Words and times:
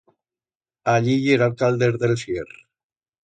Allí 0.93 1.17
yera 1.25 1.49
el 1.51 1.55
calder 1.61 1.91
d'el 2.05 2.17
sier. 2.25 2.47